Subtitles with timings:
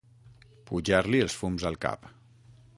[0.69, 2.13] Pujar-li els fums al cap.